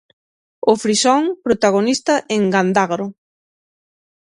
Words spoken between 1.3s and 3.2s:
protagonista en Gandagro.